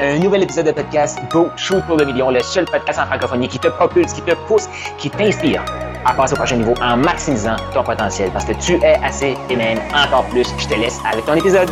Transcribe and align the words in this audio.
Un 0.00 0.18
nouvel 0.18 0.42
épisode 0.42 0.66
de 0.66 0.72
podcast 0.72 1.20
Go 1.30 1.50
Shoot 1.56 1.80
pour 1.86 1.96
le 1.96 2.04
million, 2.04 2.28
le 2.28 2.42
seul 2.42 2.64
podcast 2.64 2.98
en 2.98 3.06
francophonie 3.06 3.46
qui 3.46 3.60
te 3.60 3.68
propulse, 3.68 4.12
qui 4.12 4.22
te 4.22 4.32
pousse, 4.48 4.68
qui 4.98 5.08
t'inspire 5.08 5.64
à 6.04 6.12
passer 6.12 6.32
au 6.32 6.36
prochain 6.36 6.56
niveau 6.56 6.74
en 6.82 6.96
maximisant 6.96 7.54
ton 7.72 7.84
potentiel 7.84 8.28
parce 8.32 8.44
que 8.44 8.54
tu 8.54 8.72
es 8.82 8.96
assez 9.04 9.36
et 9.48 9.54
même 9.54 9.78
encore 9.94 10.24
plus. 10.30 10.48
Je 10.58 10.66
te 10.66 10.74
laisse 10.74 10.98
avec 11.08 11.24
ton 11.24 11.34
épisode. 11.34 11.70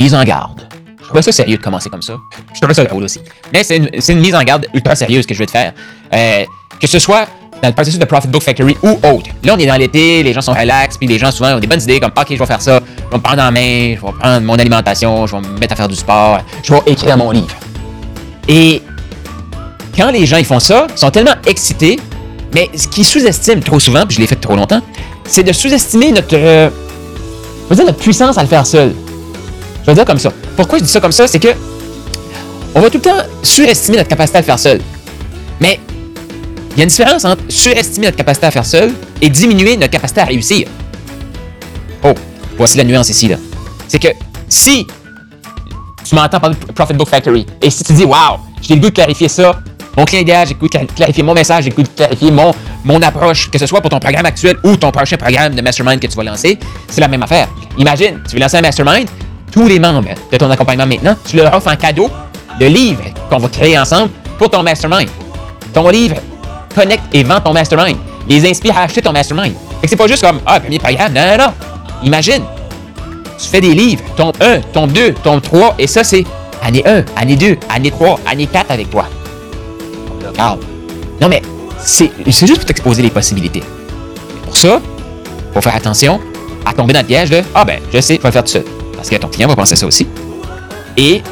Mise 0.00 0.14
en 0.14 0.24
garde. 0.24 0.66
Je 1.02 1.08
trouve 1.08 1.20
ça 1.20 1.30
sérieux 1.30 1.58
de 1.58 1.62
commencer 1.62 1.90
comme 1.90 2.00
ça. 2.00 2.14
Je 2.54 2.60
trouve 2.62 2.72
ça 2.72 2.84
drôle 2.84 3.04
aussi. 3.04 3.20
Mais 3.52 3.62
c'est 3.62 3.76
une, 3.76 3.90
c'est 4.00 4.14
une 4.14 4.20
mise 4.20 4.34
en 4.34 4.42
garde 4.44 4.66
ultra 4.72 4.94
sérieuse 4.94 5.26
que 5.26 5.34
je 5.34 5.40
vais 5.40 5.46
te 5.46 5.50
faire. 5.50 5.74
Euh, 6.14 6.46
que 6.80 6.86
ce 6.86 6.98
soit 6.98 7.26
dans 7.62 7.68
le 7.68 7.74
processus 7.74 7.98
de 7.98 8.06
Profit 8.06 8.28
Book 8.28 8.42
Factory 8.42 8.78
ou 8.82 8.92
autre. 8.92 9.28
Là, 9.44 9.54
on 9.54 9.58
est 9.58 9.66
dans 9.66 9.76
l'été, 9.76 10.22
les 10.22 10.32
gens 10.32 10.40
sont 10.40 10.54
relax, 10.54 10.96
puis 10.96 11.06
les 11.06 11.18
gens 11.18 11.30
souvent 11.30 11.54
ont 11.54 11.60
des 11.60 11.66
bonnes 11.66 11.82
idées 11.82 12.00
comme 12.00 12.12
OK, 12.16 12.26
je 12.30 12.38
vais 12.38 12.46
faire 12.46 12.62
ça, 12.62 12.80
je 13.12 13.16
vais 13.16 13.20
me 13.20 13.22
prendre 13.22 13.42
en 13.42 13.52
main, 13.52 13.94
je 13.94 14.06
vais 14.06 14.12
prendre 14.18 14.40
mon 14.40 14.54
alimentation, 14.54 15.26
je 15.26 15.36
vais 15.36 15.42
me 15.42 15.58
mettre 15.58 15.74
à 15.74 15.76
faire 15.76 15.88
du 15.88 15.96
sport, 15.96 16.38
je 16.62 16.72
vais 16.72 16.80
écrire 16.86 17.18
mon 17.18 17.30
livre. 17.30 17.54
Et 18.48 18.80
quand 19.94 20.10
les 20.10 20.24
gens 20.24 20.38
ils 20.38 20.46
font 20.46 20.60
ça, 20.60 20.86
ils 20.90 20.98
sont 20.98 21.10
tellement 21.10 21.34
excités, 21.46 22.00
mais 22.54 22.70
ce 22.74 22.88
qu'ils 22.88 23.04
sous-estiment 23.04 23.60
trop 23.60 23.78
souvent, 23.78 24.06
puis 24.06 24.16
je 24.16 24.20
l'ai 24.22 24.26
fait 24.26 24.36
trop 24.36 24.56
longtemps, 24.56 24.80
c'est 25.26 25.42
de 25.42 25.52
sous-estimer 25.52 26.10
notre, 26.12 26.34
euh, 26.34 26.70
dire, 27.70 27.84
notre 27.84 27.98
puissance 27.98 28.38
à 28.38 28.42
le 28.42 28.48
faire 28.48 28.66
seul. 28.66 28.94
Je 29.82 29.86
vais 29.86 29.94
dire 29.94 30.06
comme 30.06 30.18
ça. 30.18 30.32
Pourquoi 30.56 30.78
je 30.78 30.84
dis 30.84 30.90
ça 30.90 31.00
comme 31.00 31.12
ça, 31.12 31.26
c'est 31.26 31.40
que 31.40 31.54
on 32.74 32.80
va 32.80 32.88
tout 32.88 32.96
le 32.96 33.02
temps 33.02 33.22
surestimer 33.42 33.98
notre 33.98 34.08
capacité 34.08 34.38
à 34.38 34.40
le 34.40 34.46
faire 34.46 34.58
seul. 34.58 34.80
Mais 35.60 35.78
il 36.70 36.78
y 36.78 36.80
a 36.80 36.84
une 36.84 36.88
différence 36.88 37.26
entre 37.26 37.42
surestimer 37.50 38.06
notre 38.06 38.16
capacité 38.16 38.46
à 38.46 38.50
faire 38.50 38.64
seul 38.64 38.94
et 39.20 39.28
diminuer 39.28 39.76
notre 39.76 39.90
capacité 39.90 40.22
à 40.22 40.24
réussir. 40.24 40.66
Voici 42.56 42.76
la 42.76 42.84
nuance 42.84 43.08
ici. 43.08 43.30
C'est 43.88 43.98
que 43.98 44.08
si 44.48 44.86
tu 46.04 46.14
m'entends 46.14 46.40
parler 46.40 46.56
de 46.56 46.72
Profit 46.72 46.94
Book 46.94 47.08
Factory 47.08 47.46
et 47.60 47.70
si 47.70 47.84
tu 47.84 47.92
dis, 47.92 48.04
waouh, 48.04 48.38
j'ai 48.60 48.74
le 48.74 48.80
goût 48.80 48.90
de 48.90 48.94
clarifier 48.94 49.28
ça, 49.28 49.60
mon 49.96 50.04
client 50.04 50.22
idéal, 50.22 50.46
j'ai 50.46 50.54
le 50.54 50.60
goût 50.60 50.68
de 50.68 50.78
clarifier 50.94 51.22
mon 51.22 51.34
message, 51.34 51.64
j'ai 51.64 51.70
le 51.70 51.76
goût 51.76 51.82
de 51.82 51.88
clarifier 51.88 52.30
mon, 52.30 52.52
mon 52.84 53.00
approche, 53.02 53.50
que 53.50 53.58
ce 53.58 53.66
soit 53.66 53.80
pour 53.80 53.90
ton 53.90 53.98
programme 53.98 54.26
actuel 54.26 54.56
ou 54.64 54.76
ton 54.76 54.90
prochain 54.90 55.16
programme 55.16 55.54
de 55.54 55.62
mastermind 55.62 56.00
que 56.00 56.06
tu 56.06 56.16
vas 56.16 56.24
lancer, 56.24 56.58
c'est 56.88 57.00
la 57.00 57.08
même 57.08 57.22
affaire. 57.22 57.48
Imagine, 57.78 58.20
tu 58.28 58.36
veux 58.36 58.40
lancer 58.40 58.56
un 58.56 58.62
mastermind, 58.62 59.08
tous 59.50 59.66
les 59.66 59.78
membres 59.78 60.08
de 60.30 60.36
ton 60.36 60.50
accompagnement 60.50 60.86
maintenant, 60.86 61.16
tu 61.26 61.36
leur 61.36 61.54
offres 61.54 61.70
en 61.70 61.76
cadeau 61.76 62.10
le 62.58 62.66
livre 62.66 63.02
qu'on 63.28 63.38
va 63.38 63.48
créer 63.48 63.78
ensemble 63.78 64.10
pour 64.38 64.50
ton 64.50 64.62
mastermind. 64.62 65.08
Ton 65.72 65.88
livre 65.88 66.16
connecte 66.74 67.04
et 67.12 67.22
vend 67.22 67.40
ton 67.40 67.52
mastermind. 67.52 67.96
Les 68.28 68.48
inspire 68.48 68.76
à 68.76 68.82
acheter 68.82 69.02
ton 69.02 69.12
mastermind. 69.12 69.54
Et 69.82 69.88
c'est 69.88 69.96
pas 69.96 70.06
juste 70.06 70.24
comme, 70.24 70.40
ah, 70.46 70.60
premier 70.60 70.78
programme. 70.78 71.12
Non, 71.12 71.22
non, 71.22 71.44
non. 71.46 71.52
Imagine, 72.04 72.42
tu 73.38 73.48
fais 73.48 73.60
des 73.60 73.74
livres, 73.74 74.02
tombe 74.16 74.36
1, 74.40 74.60
tombe 74.72 74.92
2, 74.92 75.14
tombe 75.14 75.42
3, 75.42 75.76
et 75.78 75.86
ça, 75.86 76.04
c'est 76.04 76.24
année 76.62 76.82
1, 76.86 77.04
année 77.16 77.36
2, 77.36 77.58
année 77.68 77.90
3, 77.90 78.20
année 78.26 78.46
4 78.46 78.70
avec 78.70 78.90
toi. 78.90 79.06
Regarde. 80.26 80.60
Non, 81.20 81.28
mais 81.28 81.42
c'est 81.78 82.10
juste 82.26 82.56
pour 82.56 82.64
t'exposer 82.64 83.02
les 83.02 83.10
possibilités. 83.10 83.62
Pour 84.44 84.56
ça, 84.56 84.80
faut 85.52 85.60
faire 85.60 85.76
attention 85.76 86.20
à 86.64 86.72
tomber 86.72 86.92
dans 86.92 87.00
le 87.00 87.06
piège 87.06 87.30
de, 87.30 87.42
ah 87.54 87.64
ben, 87.64 87.80
je 87.92 88.00
sais, 88.00 88.16
tu 88.16 88.22
vas 88.22 88.28
le 88.28 88.32
faire 88.32 88.44
tout 88.44 88.50
seul. 88.50 88.64
Parce 88.96 89.10
que 89.10 89.16
ton 89.16 89.28
client 89.28 89.48
va 89.48 89.56
penser 89.56 89.76
ça 89.76 89.86
aussi. 89.86 90.06
Et 90.96 91.22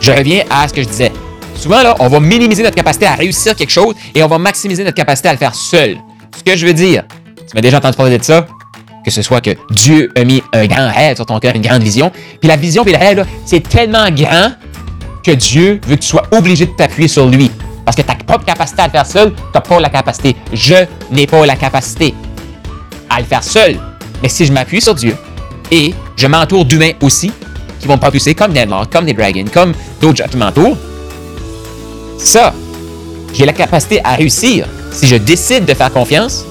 je 0.00 0.12
reviens 0.12 0.44
à 0.50 0.68
ce 0.68 0.74
que 0.74 0.82
je 0.82 0.88
disais. 0.88 1.12
Souvent, 1.56 1.82
là, 1.82 1.96
on 1.98 2.08
va 2.08 2.20
minimiser 2.20 2.62
notre 2.62 2.76
capacité 2.76 3.06
à 3.06 3.14
réussir 3.14 3.56
quelque 3.56 3.70
chose 3.70 3.94
et 4.14 4.22
on 4.22 4.28
va 4.28 4.38
maximiser 4.38 4.84
notre 4.84 4.96
capacité 4.96 5.28
à 5.28 5.32
le 5.32 5.38
faire 5.38 5.54
seul. 5.54 5.96
Ce 6.36 6.44
que 6.44 6.56
je 6.56 6.66
veux 6.66 6.74
dire, 6.74 7.04
tu 7.36 7.54
m'as 7.54 7.60
déjà 7.60 7.78
entendu 7.78 7.96
parler 7.96 8.18
de 8.18 8.22
ça, 8.22 8.46
que 9.06 9.12
ce 9.12 9.22
soit 9.22 9.40
que 9.40 9.50
Dieu 9.70 10.10
a 10.16 10.24
mis 10.24 10.42
un 10.52 10.66
grand 10.66 10.90
rêve 10.92 11.14
sur 11.14 11.26
ton 11.26 11.38
cœur, 11.38 11.54
une 11.54 11.62
grande 11.62 11.80
vision. 11.80 12.10
Puis 12.40 12.48
la 12.48 12.56
vision 12.56 12.82
puis 12.82 12.92
le 12.92 12.98
rêve, 12.98 13.24
c'est 13.44 13.66
tellement 13.66 14.10
grand 14.10 14.50
que 15.22 15.30
Dieu 15.30 15.80
veut 15.86 15.94
que 15.94 16.00
tu 16.00 16.08
sois 16.08 16.24
obligé 16.32 16.66
de 16.66 16.72
t'appuyer 16.72 17.06
sur 17.06 17.28
lui. 17.28 17.48
Parce 17.84 17.96
que 17.96 18.02
ta 18.02 18.16
propre 18.16 18.44
capacité 18.44 18.82
à 18.82 18.86
le 18.86 18.90
faire 18.90 19.06
seul, 19.06 19.32
tu 19.32 19.40
n'as 19.54 19.60
pas 19.60 19.78
la 19.78 19.90
capacité. 19.90 20.34
Je 20.52 20.74
n'ai 21.12 21.28
pas 21.28 21.46
la 21.46 21.54
capacité 21.54 22.14
à 23.08 23.20
le 23.20 23.24
faire 23.26 23.44
seul. 23.44 23.78
Mais 24.24 24.28
si 24.28 24.44
je 24.44 24.52
m'appuie 24.52 24.80
sur 24.80 24.96
Dieu 24.96 25.16
et 25.70 25.94
je 26.16 26.26
m'entoure 26.26 26.64
d'humains 26.64 26.92
aussi, 27.00 27.30
qui 27.78 27.86
vont 27.86 27.94
me 27.94 28.00
propulser 28.00 28.34
comme 28.34 28.52
Nedlock, 28.52 28.90
comme 28.90 29.04
des 29.04 29.12
Dragons, 29.12 29.44
comme 29.54 29.72
d'autres 30.00 30.16
gens 30.16 30.28
qui 30.28 30.36
m'entourent, 30.36 30.76
ça, 32.18 32.52
j'ai 33.32 33.46
la 33.46 33.52
capacité 33.52 34.00
à 34.02 34.16
réussir 34.16 34.66
si 34.90 35.06
je 35.06 35.14
décide 35.14 35.64
de 35.64 35.74
faire 35.74 35.92
confiance 35.92 36.44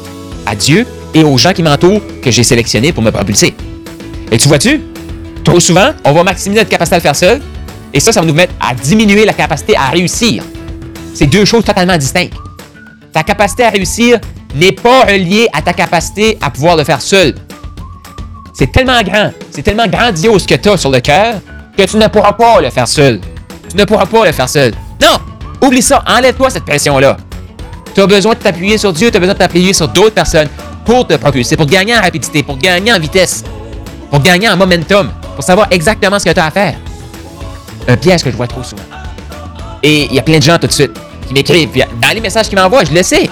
à 0.46 0.56
Dieu 0.56 0.88
et 1.16 1.24
aux 1.24 1.38
gens 1.38 1.54
qui 1.54 1.64
m'entourent 1.64 2.02
que 2.22 2.30
j'ai 2.30 2.44
sélectionnés 2.44 2.92
pour 2.92 3.02
me 3.02 3.10
propulser. 3.10 3.56
Et 4.32 4.38
tu 4.38 4.48
vois-tu, 4.50 4.82
trop 5.44 5.60
souvent, 5.60 5.92
on 6.04 6.12
va 6.12 6.24
maximiser 6.24 6.60
notre 6.60 6.70
capacité 6.70 6.96
à 6.96 7.00
le 7.00 7.04
faire 7.04 7.16
seul, 7.16 7.42
et 7.94 8.00
ça, 8.02 8.12
ça 8.12 8.20
va 8.20 8.28
nous 8.28 8.34
mettre 8.34 8.54
à 8.60 8.76
diminuer 8.76 9.26
la 9.26 9.34
capacité 9.34 9.78
à 9.78 9.90
réussir. 9.90 10.44
C'est 11.14 11.28
deux 11.28 11.46
choses 11.46 11.64
totalement 11.64 11.98
distinctes. 11.98 12.34
Ta 13.14 13.24
capacité 13.24 13.64
à 13.64 13.70
réussir 13.70 14.20
n'est 14.54 14.74
pas 14.74 15.06
reliée 15.06 15.48
à 15.54 15.62
ta 15.62 15.72
capacité 15.72 16.38
à 16.42 16.50
pouvoir 16.50 16.76
le 16.76 16.84
faire 16.84 17.02
seul. 17.02 17.34
C'est 18.54 18.72
tellement 18.72 19.02
grand, 19.02 19.32
c'est 19.52 19.64
tellement 19.64 19.88
grandiose 19.88 20.46
que 20.46 20.56
tu 20.56 20.70
as 20.70 20.78
sur 20.78 20.92
le 20.92 21.00
cœur 21.00 21.36
que 21.78 21.84
tu 21.84 21.98
ne 21.98 22.08
pourras 22.08 22.34
pas 22.34 22.60
le 22.60 22.70
faire 22.70 22.88
seul. 22.88 23.22
Tu 23.70 23.78
ne 23.78 23.86
pourras 23.86 24.06
pas 24.06 24.26
le 24.26 24.32
faire 24.34 24.50
seul. 24.50 24.74
Non! 25.02 25.18
Oublie 25.62 25.82
ça, 25.82 26.04
enlève-toi 26.06 26.50
cette 26.50 26.66
pression-là. 26.66 27.18
Tu 27.94 28.02
as 28.02 28.08
besoin 28.08 28.34
de 28.34 28.40
t'appuyer 28.40 28.78
sur 28.78 28.92
Dieu, 28.92 29.10
tu 29.10 29.18
as 29.18 29.20
besoin 29.20 29.34
de 29.34 29.40
t'appuyer 29.40 29.72
sur 29.72 29.88
d'autres 29.88 30.16
personnes 30.16 30.50
pour 30.86 31.08
te 31.08 31.16
propulser, 31.16 31.58
pour 31.58 31.66
gagner 31.66 31.96
en 31.98 32.02
rapidité, 32.02 32.44
pour 32.44 32.58
gagner 32.58 32.94
en 32.94 33.00
vitesse, 33.00 33.44
pour 34.10 34.22
gagner 34.22 34.48
en 34.48 34.56
momentum, 34.56 35.12
pour 35.34 35.44
savoir 35.44 35.68
exactement 35.72 36.20
ce 36.20 36.26
que 36.26 36.30
tu 36.32 36.40
as 36.40 36.46
à 36.46 36.52
faire. 36.52 36.76
Un 37.88 37.98
piège 37.98 38.24
que 38.24 38.32
je 38.32 38.38
vois 38.38 38.48
trop 38.48 38.64
souvent. 38.64 38.84
Et 39.84 40.06
il 40.06 40.14
y 40.14 40.20
a 40.20 40.22
plein 40.22 40.38
de 40.38 40.44
gens 40.44 40.58
tout 40.58 40.68
de 40.68 40.72
suite 40.72 40.92
qui 41.28 41.34
m'écrivent, 41.34 41.70
dans 42.02 42.10
les 42.14 42.22
messages 42.22 42.48
qu'ils 42.48 42.58
m'envoient, 42.58 42.86
je 42.86 42.94
le 42.94 43.04
sais, 43.04 43.30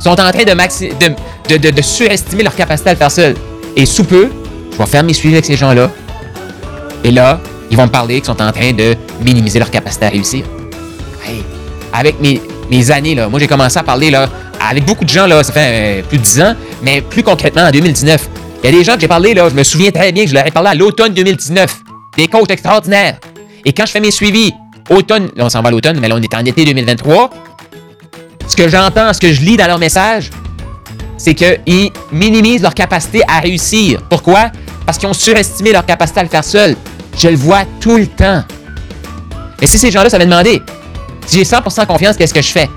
sont 0.00 0.10
en 0.10 0.30
train 0.30 0.44
de, 0.44 1.82
surestimer 1.82 2.42
leur 2.42 2.54
capacité 2.54 2.90
à 2.90 2.92
le 2.92 2.98
faire 2.98 3.10
seul. 3.10 3.34
Et 3.76 3.86
sous 3.86 4.04
peu, 4.04 4.30
je 4.72 4.76
vais 4.76 4.86
faire 4.86 5.04
mes 5.04 5.12
suivis 5.12 5.34
avec 5.34 5.44
ces 5.44 5.56
gens-là. 5.56 5.90
Et 7.04 7.10
là, 7.10 7.40
ils 7.70 7.76
vont 7.76 7.84
me 7.84 7.90
parler 7.90 8.16
qu'ils 8.16 8.26
sont 8.26 8.42
en 8.42 8.52
train 8.52 8.72
de 8.72 8.96
minimiser 9.24 9.58
leur 9.58 9.70
capacité 9.70 10.06
à 10.06 10.08
réussir. 10.08 10.44
Hey, 11.24 11.42
avec 11.92 12.20
mes, 12.20 12.40
mes 12.70 12.90
années, 12.90 13.14
là, 13.14 13.28
moi 13.28 13.38
j'ai 13.38 13.46
commencé 13.46 13.78
à 13.78 13.82
parler 13.82 14.10
là, 14.10 14.28
avec 14.60 14.84
beaucoup 14.84 15.04
de 15.04 15.10
gens, 15.10 15.26
là, 15.26 15.42
ça 15.42 15.52
fait 15.52 16.00
euh, 16.00 16.02
plus 16.02 16.18
de 16.18 16.22
10 16.22 16.40
ans, 16.42 16.54
mais 16.82 17.00
plus 17.00 17.22
concrètement 17.22 17.62
en 17.62 17.70
2019. 17.70 18.28
Il 18.62 18.70
y 18.70 18.74
a 18.74 18.76
des 18.76 18.84
gens 18.84 18.94
que 18.94 19.00
j'ai 19.00 19.08
parlé, 19.08 19.34
là, 19.34 19.48
je 19.48 19.54
me 19.54 19.62
souviens 19.62 19.90
très 19.90 20.12
bien 20.12 20.24
que 20.24 20.30
je 20.30 20.34
leur 20.34 20.46
ai 20.46 20.50
parlé 20.50 20.70
à 20.70 20.74
l'automne 20.74 21.14
2019. 21.14 21.82
Des 22.16 22.26
coachs 22.26 22.50
extraordinaires. 22.50 23.18
Et 23.64 23.72
quand 23.72 23.86
je 23.86 23.92
fais 23.92 24.00
mes 24.00 24.10
suivis, 24.10 24.52
automne, 24.90 25.30
là 25.36 25.44
on 25.44 25.48
s'en 25.48 25.62
va 25.62 25.68
à 25.68 25.70
l'automne, 25.70 25.98
mais 26.00 26.08
là 26.08 26.16
on 26.16 26.22
est 26.22 26.34
en 26.34 26.44
été 26.44 26.64
2023, 26.64 27.30
ce 28.46 28.56
que 28.56 28.68
j'entends, 28.68 29.12
ce 29.12 29.20
que 29.20 29.32
je 29.32 29.40
lis 29.42 29.56
dans 29.56 29.66
leurs 29.66 29.78
messages, 29.78 30.30
c'est 31.18 31.34
qu'ils 31.34 31.90
minimisent 32.12 32.62
leur 32.62 32.74
capacité 32.74 33.22
à 33.28 33.40
réussir. 33.40 34.00
Pourquoi? 34.08 34.50
Parce 34.86 34.98
qu'ils 34.98 35.08
ont 35.08 35.14
surestimé 35.14 35.72
leur 35.72 35.84
capacité 35.84 36.20
à 36.20 36.22
le 36.22 36.28
faire 36.28 36.44
seul. 36.44 36.76
Je 37.16 37.28
le 37.28 37.36
vois 37.36 37.64
tout 37.80 37.96
le 37.96 38.06
temps. 38.06 38.42
Mais 39.60 39.66
si 39.66 39.78
ces 39.78 39.90
gens-là, 39.90 40.08
ça 40.08 40.18
va 40.18 40.24
demander, 40.24 40.62
si 41.26 41.38
j'ai 41.38 41.44
100% 41.44 41.86
confiance, 41.86 42.16
qu'est-ce 42.16 42.32
que 42.32 42.40
je 42.40 42.50
fais? 42.50 42.70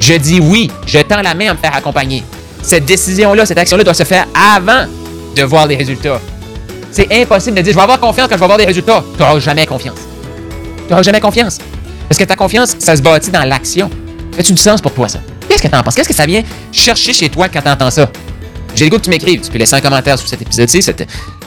Je 0.00 0.14
dis 0.14 0.40
oui, 0.40 0.70
je 0.86 0.98
tends 0.98 1.20
la 1.22 1.34
main 1.34 1.50
à 1.50 1.52
me 1.52 1.58
faire 1.58 1.76
accompagner. 1.76 2.24
Cette 2.62 2.84
décision-là, 2.84 3.44
cette 3.44 3.58
action-là 3.58 3.84
doit 3.84 3.94
se 3.94 4.04
faire 4.04 4.26
avant 4.34 4.86
de 5.34 5.42
voir 5.42 5.66
les 5.66 5.76
résultats. 5.76 6.20
C'est 6.90 7.12
impossible 7.12 7.56
de 7.56 7.62
dire, 7.62 7.72
je 7.72 7.76
vais 7.76 7.82
avoir 7.82 7.98
confiance 7.98 8.28
quand 8.28 8.34
je 8.34 8.38
vais 8.38 8.44
avoir 8.44 8.58
des 8.58 8.66
résultats. 8.66 9.02
Tu 9.16 9.22
n'auras 9.22 9.38
jamais 9.40 9.66
confiance. 9.66 9.98
Tu 10.86 10.90
n'auras 10.90 11.02
jamais 11.02 11.20
confiance. 11.20 11.58
Parce 12.08 12.18
que 12.18 12.24
ta 12.24 12.36
confiance, 12.36 12.76
ça 12.78 12.96
se 12.96 13.02
bâtit 13.02 13.30
dans 13.30 13.44
l'action. 13.44 13.90
Fait-tu 14.36 14.52
du 14.52 14.62
sens 14.62 14.80
pour 14.80 14.92
toi, 14.92 15.08
ça? 15.08 15.18
Qu'est-ce 15.48 15.62
que 15.62 15.68
tu 15.68 15.74
en 15.74 15.82
penses? 15.82 15.94
Qu'est-ce 15.94 16.08
que 16.08 16.14
ça 16.14 16.26
vient 16.26 16.42
chercher 16.70 17.12
chez 17.12 17.28
toi 17.28 17.48
quand 17.48 17.62
tu 17.62 17.68
entends 17.68 17.90
ça? 17.90 18.10
J'ai 18.74 18.84
le 18.84 18.90
goût 18.90 18.98
que 18.98 19.04
tu 19.04 19.10
m'écrives. 19.10 19.40
Tu 19.40 19.50
peux 19.50 19.58
laisser 19.58 19.74
un 19.74 19.80
commentaire 19.80 20.18
sous 20.18 20.26
cet 20.26 20.40
épisode-ci. 20.42 20.80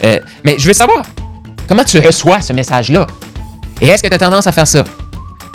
euh, 0.03 0.19
mais 0.43 0.55
je 0.57 0.67
veux 0.67 0.73
savoir, 0.73 1.03
comment 1.67 1.83
tu 1.83 1.99
reçois 1.99 2.41
ce 2.41 2.53
message-là? 2.53 3.07
Et 3.81 3.87
est-ce 3.87 4.03
que 4.03 4.07
tu 4.07 4.13
as 4.13 4.19
tendance 4.19 4.47
à 4.47 4.51
faire 4.51 4.67
ça? 4.67 4.83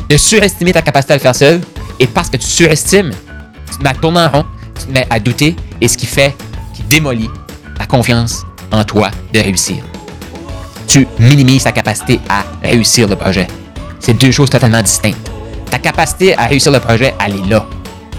De 0.08 0.16
surestimer 0.16 0.72
ta 0.72 0.82
capacité 0.82 1.12
à 1.12 1.16
le 1.16 1.22
faire 1.22 1.34
seul, 1.34 1.60
et 1.98 2.06
parce 2.06 2.28
que 2.28 2.36
tu 2.36 2.46
surestimes, 2.46 3.12
tu 3.70 3.78
te 3.78 4.00
tourner 4.00 4.20
en 4.20 4.28
rond, 4.30 4.44
tu 4.86 4.92
à 5.08 5.20
douter, 5.20 5.56
et 5.80 5.88
ce 5.88 5.96
qui 5.96 6.06
fait, 6.06 6.34
qui 6.74 6.82
démolit 6.84 7.30
ta 7.78 7.86
confiance 7.86 8.44
en 8.72 8.84
toi 8.84 9.10
de 9.32 9.40
réussir. 9.40 9.76
Tu 10.86 11.06
minimises 11.18 11.64
ta 11.64 11.72
capacité 11.72 12.20
à 12.28 12.44
réussir 12.62 13.08
le 13.08 13.16
projet. 13.16 13.46
C'est 14.00 14.14
deux 14.14 14.30
choses 14.30 14.50
totalement 14.50 14.82
distinctes. 14.82 15.30
Ta 15.70 15.78
capacité 15.78 16.36
à 16.36 16.46
réussir 16.46 16.72
le 16.72 16.80
projet, 16.80 17.14
elle 17.24 17.36
est 17.36 17.48
là. 17.48 17.64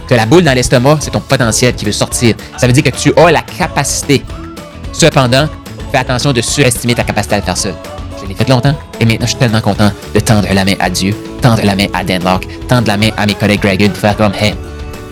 Que 0.08 0.16
la 0.16 0.25
boule 0.25 0.44
dans 0.44 0.54
l'estomac, 0.54 0.98
c'est 1.02 1.12
ton 1.12 1.19
potentiel 1.19 1.74
qui 1.75 1.86
veut 1.86 1.92
sortir. 1.92 2.36
Ça 2.58 2.68
veut 2.68 2.74
dire 2.74 2.84
que 2.84 2.90
tu 2.90 3.13
as 3.18 3.31
la 3.31 3.42
capacité. 3.42 4.24
Cependant, 4.94 5.48
fais 5.92 5.98
attention 5.98 6.34
de 6.34 6.42
surestimer 6.42 6.96
ta 6.96 7.04
capacité 7.04 7.36
à 7.36 7.38
le 7.40 7.44
faire 7.44 7.58
seul. 7.58 7.75
Je 8.22 8.28
l'ai 8.28 8.36
fait 8.36 8.48
longtemps 8.48 8.75
et 9.00 9.06
maintenant 9.06 9.25
je 9.25 9.31
suis 9.31 9.40
tellement 9.40 9.62
content 9.62 9.92
de 10.13 10.19
tendre 10.19 10.48
la 10.54 10.63
main 10.63 10.75
à 10.80 10.90
Dieu, 10.90 11.16
tendre 11.42 11.63
la 11.63 11.75
main 11.75 11.88
à 11.94 12.04
Denlock, 12.04 12.46
tendre 12.68 12.88
la 12.88 12.98
main 12.98 13.10
à 13.18 13.25
mes 13.25 13.34
collègues 13.34 13.62
Dragon 13.62 13.90
pour 13.90 13.98
faire 13.98 14.16
comme 14.16 14.34
Hey, 14.40 14.54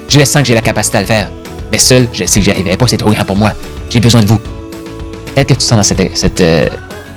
je 0.08 0.20
le 0.20 0.26
sens 0.26 0.44
que 0.44 0.48
j'ai 0.50 0.56
la 0.56 0.62
capacité 0.62 0.98
à 0.98 1.02
le 1.02 1.08
faire. 1.08 1.30
Mais 1.72 1.78
seul, 1.78 2.08
je 2.14 2.26
sais 2.26 2.40
que 2.40 2.46
j'y 2.46 2.52
arriverai 2.52 2.78
pas, 2.78 2.88
c'est 2.88 2.98
trop 2.98 3.12
grand 3.12 3.26
pour 3.26 3.36
moi. 3.36 3.54
J'ai 3.90 4.00
besoin 4.00 4.22
de 4.22 4.28
vous. 4.28 4.38
Peut-être 4.38 5.50
que 5.50 5.54
tu 5.54 5.62
sens 5.62 5.78
dans 5.78 5.84
cette, 6.16 6.42
euh, 6.42 6.68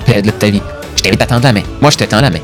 période-là 0.04 0.32
de 0.32 0.36
ta 0.36 0.50
vie. 0.50 0.62
Je 0.96 1.02
t'invite 1.02 1.22
à 1.22 1.26
tendre 1.26 1.44
la 1.44 1.52
main. 1.52 1.62
Moi, 1.80 1.90
je 1.90 1.98
te 1.98 2.04
tends 2.04 2.20
la 2.20 2.30
main. 2.30 2.40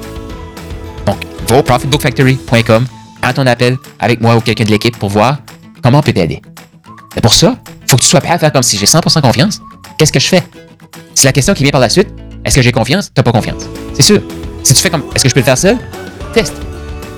Donc, 1.07 1.17
va 1.49 1.59
au 1.59 1.63
profitbookfactory.com, 1.63 2.87
prends 3.21 3.33
ton 3.33 3.47
appel 3.47 3.77
avec 3.99 4.21
moi 4.21 4.37
ou 4.37 4.41
quelqu'un 4.41 4.65
de 4.65 4.71
l'équipe 4.71 4.97
pour 4.97 5.11
voir 5.11 5.39
comment 5.83 5.99
on 5.99 6.03
peut 6.03 6.13
t'aider. 6.13 6.43
C'est 7.15 7.21
pour 7.21 7.35
ça, 7.35 7.57
faut 7.87 7.97
que 7.97 8.03
tu 8.03 8.09
sois 8.09 8.21
prêt 8.21 8.33
à 8.33 8.39
faire 8.39 8.53
comme 8.53 8.63
si 8.63 8.77
j'ai 8.77 8.87
100% 8.87 9.21
confiance. 9.21 9.61
Qu'est-ce 9.99 10.13
que 10.13 10.21
je 10.21 10.29
fais? 10.29 10.43
Si 11.15 11.25
la 11.25 11.33
question 11.33 11.55
qui 11.55 11.63
vient 11.63 11.73
par 11.73 11.81
la 11.81 11.89
suite, 11.89 12.09
est-ce 12.45 12.57
que 12.57 12.63
j'ai 12.63 12.73
confiance? 12.73 13.11
T'as 13.13 13.23
pas 13.23 13.33
confiance. 13.33 13.65
C'est 13.95 14.03
sûr. 14.03 14.21
Si 14.63 14.75
tu 14.75 14.81
fais 14.81 14.91
comme, 14.91 15.03
est-ce 15.15 15.25
que 15.25 15.29
je 15.29 15.35
peux 15.35 15.41
le 15.41 15.45
faire 15.45 15.59
seul? 15.59 15.79
Teste. 16.33 16.55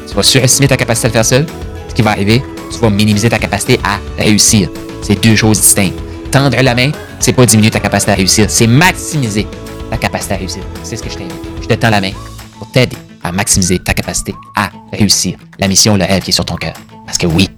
Tu 0.09 0.15
vas 0.15 0.23
surestimer 0.23 0.69
ta 0.69 0.77
capacité 0.77 1.07
à 1.07 1.09
le 1.09 1.13
faire 1.13 1.25
seul. 1.25 1.47
Ce 1.89 1.95
qui 1.95 2.03
va 2.03 2.11
arriver, 2.11 2.43
tu 2.71 2.79
vas 2.79 2.91
minimiser 2.91 3.29
ta 3.29 3.39
capacité 3.39 3.79
à 3.85 3.99
réussir. 4.19 4.69
C'est 5.03 5.21
deux 5.23 5.37
choses 5.37 5.61
distinctes. 5.61 5.99
Tendre 6.31 6.61
la 6.63 6.75
main, 6.75 6.93
c'est 7.19 7.33
pas 7.33 7.45
diminuer 7.45 7.71
ta 7.71 7.81
capacité 7.81 8.13
à 8.13 8.15
réussir, 8.15 8.47
c'est 8.49 8.67
maximiser 8.67 9.47
ta 9.91 9.97
capacité 9.97 10.35
à 10.35 10.37
réussir. 10.37 10.63
C'est 10.83 10.97
ce 10.97 11.03
que 11.03 11.11
je 11.11 11.17
t'invite. 11.17 11.35
Je 11.61 11.67
te 11.67 11.75
tends 11.75 11.91
la 11.91 12.01
main 12.01 12.13
pour 12.59 12.71
t'aider 12.71 12.97
à 13.23 13.33
maximiser 13.33 13.79
ta 13.79 13.93
capacité 13.95 14.35
à 14.57 14.71
réussir 14.93 15.37
la 15.59 15.69
mission, 15.69 15.97
le 15.97 16.05
rêve 16.05 16.23
qui 16.23 16.31
est 16.31 16.33
sur 16.33 16.45
ton 16.45 16.57
cœur. 16.57 16.75
Parce 17.05 17.19
que 17.19 17.27
oui, 17.27 17.49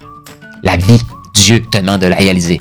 la 0.62 0.76
vie, 0.76 1.00
Dieu 1.34 1.62
te 1.62 1.78
demande 1.78 2.00
de 2.00 2.06
la 2.06 2.16
réaliser. 2.16 2.60